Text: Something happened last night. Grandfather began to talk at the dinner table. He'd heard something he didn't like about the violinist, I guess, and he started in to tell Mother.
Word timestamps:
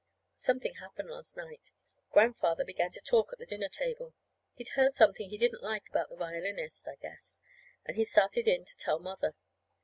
Something 0.37 0.73
happened 0.77 1.11
last 1.11 1.37
night. 1.37 1.69
Grandfather 2.09 2.65
began 2.65 2.89
to 2.89 3.01
talk 3.01 3.31
at 3.31 3.37
the 3.37 3.45
dinner 3.45 3.69
table. 3.69 4.15
He'd 4.55 4.69
heard 4.69 4.95
something 4.95 5.29
he 5.29 5.37
didn't 5.37 5.61
like 5.61 5.87
about 5.91 6.09
the 6.09 6.15
violinist, 6.15 6.87
I 6.87 6.95
guess, 6.95 7.39
and 7.85 7.95
he 7.95 8.03
started 8.03 8.47
in 8.47 8.65
to 8.65 8.75
tell 8.77 8.97
Mother. 8.97 9.35